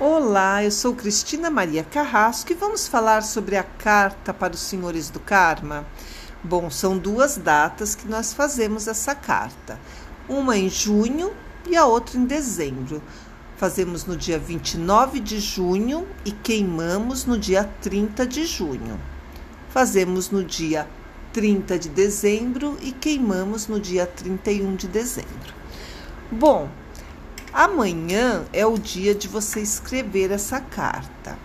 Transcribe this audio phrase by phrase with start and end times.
[0.00, 5.10] Olá, eu sou Cristina Maria Carrasco e vamos falar sobre a carta para os senhores
[5.10, 5.84] do Karma.
[6.40, 9.76] Bom, são duas datas que nós fazemos essa carta.
[10.28, 11.32] Uma em junho
[11.68, 13.02] e a outra em dezembro.
[13.56, 19.00] Fazemos no dia 29 de junho e queimamos no dia 30 de junho.
[19.68, 20.88] Fazemos no dia
[21.32, 25.54] 30 de dezembro e queimamos no dia 31 de dezembro.
[26.30, 26.68] Bom,
[27.52, 31.38] Amanhã é o dia de você escrever essa carta.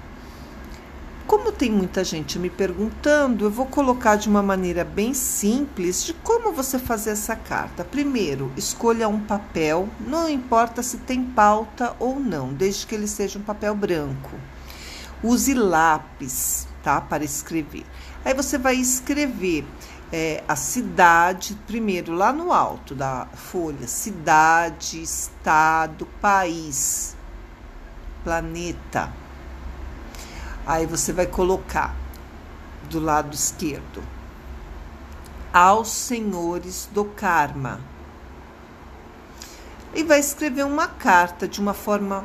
[1.25, 6.13] Como tem muita gente me perguntando, eu vou colocar de uma maneira bem simples de
[6.13, 7.85] como você fazer essa carta.
[7.85, 13.39] Primeiro, escolha um papel, não importa se tem pauta ou não, desde que ele seja
[13.39, 14.31] um papel branco.
[15.23, 17.85] Use lápis, tá, para escrever.
[18.25, 19.65] Aí você vai escrever
[20.15, 27.17] é, a cidade, primeiro lá no alto da folha, cidade, estado, país,
[28.23, 29.11] planeta.
[30.67, 31.95] Aí você vai colocar
[32.91, 34.03] do lado esquerdo
[35.51, 37.81] aos senhores do karma.
[39.95, 42.23] E vai escrever uma carta de uma forma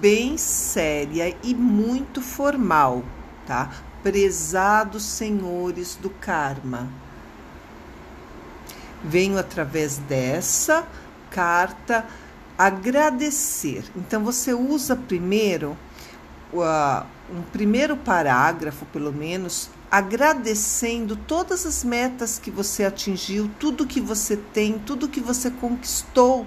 [0.00, 3.04] bem séria e muito formal,
[3.50, 3.68] tá?
[4.00, 6.88] prezados senhores do karma.
[9.02, 10.86] Venho através dessa
[11.32, 12.06] carta
[12.56, 13.82] agradecer.
[13.96, 15.76] Então você usa primeiro
[16.52, 24.00] uh, um primeiro parágrafo, pelo menos, agradecendo todas as metas que você atingiu, tudo que
[24.00, 26.46] você tem, tudo que você conquistou.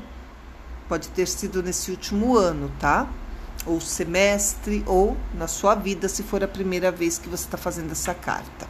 [0.88, 3.10] Pode ter sido nesse último ano, tá?
[3.66, 7.92] Ou semestre, ou na sua vida, se for a primeira vez que você está fazendo
[7.92, 8.68] essa carta.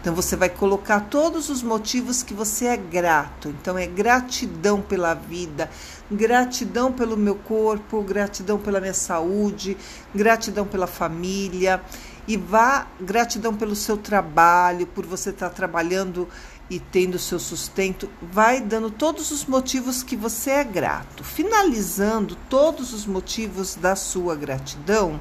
[0.00, 3.48] Então você vai colocar todos os motivos que você é grato.
[3.48, 5.70] Então é gratidão pela vida,
[6.12, 9.78] gratidão pelo meu corpo, gratidão pela minha saúde,
[10.14, 11.80] gratidão pela família
[12.26, 16.28] e vá gratidão pelo seu trabalho, por você estar tá trabalhando
[16.70, 21.22] e tendo seu sustento, vai dando todos os motivos que você é grato.
[21.22, 25.20] Finalizando todos os motivos da sua gratidão,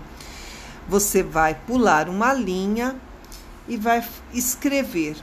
[0.88, 2.95] você vai pular uma linha
[3.67, 5.17] e vai escrever: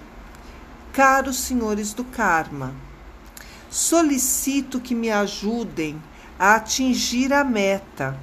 [0.93, 2.75] Caros senhores do karma,
[3.71, 6.03] solicito que me ajudem
[6.39, 8.19] a atingir a meta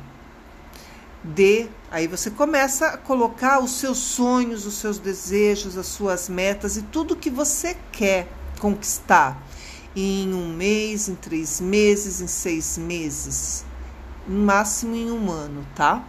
[1.23, 1.69] de.
[1.89, 6.81] Aí você começa a colocar os seus sonhos, os seus desejos, as suas metas e
[6.81, 8.27] tudo que você quer
[8.59, 9.41] conquistar
[9.95, 13.65] em um mês, em três meses, em seis meses,
[14.27, 16.03] no máximo em um ano, tá?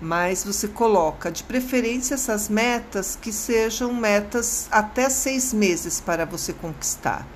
[0.00, 6.52] Mas você coloca de preferência essas metas que sejam metas até seis meses para você
[6.52, 7.26] conquistar.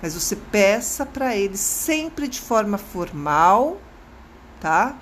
[0.00, 3.78] Mas você peça para eles sempre de forma formal,
[4.58, 4.96] tá?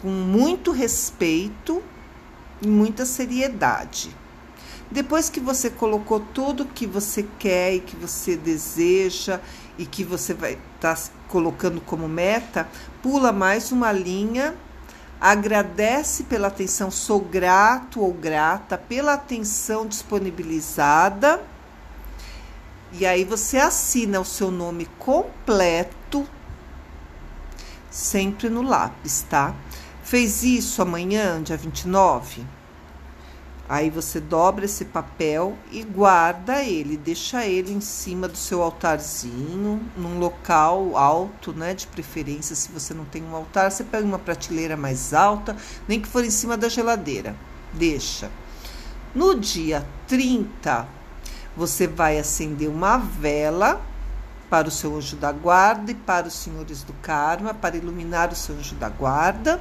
[0.00, 1.82] Com muito respeito
[2.62, 4.14] e muita seriedade.
[4.90, 9.40] Depois que você colocou tudo que você quer e que você deseja
[9.76, 12.66] e que você vai estar tá colocando como meta,
[13.02, 14.56] pula mais uma linha,
[15.20, 21.42] agradece pela atenção, sou grato ou grata pela atenção disponibilizada.
[22.92, 26.26] E aí você assina o seu nome completo
[27.90, 29.54] sempre no lápis, tá?
[30.08, 32.42] Fez isso amanhã, dia 29?
[33.68, 39.82] Aí você dobra esse papel e guarda ele, deixa ele em cima do seu altarzinho,
[39.94, 41.74] num local alto, né?
[41.74, 45.54] De preferência, se você não tem um altar, você pega uma prateleira mais alta,
[45.86, 47.36] nem que for em cima da geladeira.
[47.74, 48.30] Deixa.
[49.14, 50.88] No dia 30,
[51.54, 53.78] você vai acender uma vela
[54.48, 58.34] para o seu anjo da guarda e para os senhores do karma, para iluminar o
[58.34, 59.60] seu anjo da guarda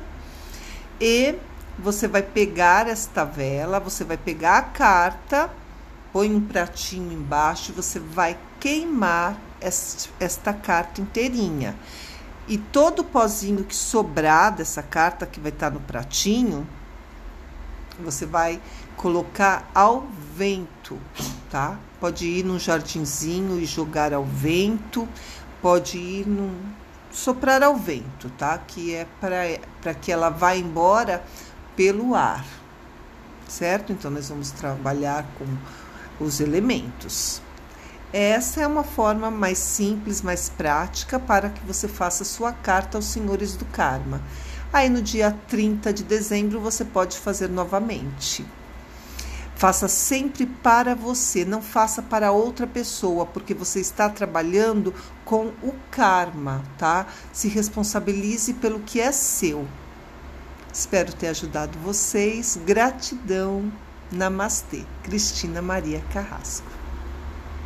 [1.00, 1.36] e
[1.78, 5.50] você vai pegar esta vela, você vai pegar a carta,
[6.12, 9.40] põe um pratinho embaixo, você vai queimar
[10.20, 11.76] esta carta inteirinha.
[12.48, 16.68] E todo o pozinho que sobrar dessa carta que vai estar no pratinho,
[18.00, 18.62] você vai
[18.96, 21.00] colocar ao vento,
[21.50, 21.78] tá?
[22.00, 25.08] Pode ir num jardinzinho e jogar ao vento,
[25.62, 26.56] pode ir num
[27.18, 28.58] soprar ao vento, tá?
[28.60, 29.08] Que é
[29.82, 31.24] para que ela vá embora
[31.76, 32.46] pelo ar,
[33.48, 33.92] certo?
[33.92, 37.42] Então, nós vamos trabalhar com os elementos.
[38.14, 43.06] Essa é uma forma mais simples, mais prática para que você faça sua carta aos
[43.06, 44.22] senhores do karma.
[44.72, 48.46] Aí no dia 30 de dezembro você pode fazer novamente.
[49.58, 54.94] Faça sempre para você, não faça para outra pessoa, porque você está trabalhando
[55.26, 57.08] com o karma, tá?
[57.34, 59.68] Se responsabilize pelo que é seu,
[60.78, 62.60] Espero ter ajudado vocês.
[62.64, 63.72] Gratidão.
[64.12, 64.84] Namastê.
[65.02, 66.77] Cristina Maria Carrasco.